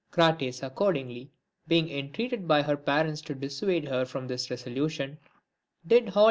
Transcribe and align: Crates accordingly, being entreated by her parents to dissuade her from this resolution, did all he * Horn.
Crates 0.09 0.63
accordingly, 0.63 1.29
being 1.67 1.87
entreated 1.91 2.47
by 2.47 2.63
her 2.63 2.75
parents 2.75 3.21
to 3.21 3.35
dissuade 3.35 3.87
her 3.87 4.03
from 4.03 4.25
this 4.25 4.49
resolution, 4.49 5.19
did 5.85 5.95
all 5.95 5.99
he 5.99 6.09
* 6.09 6.13
Horn. 6.13 6.19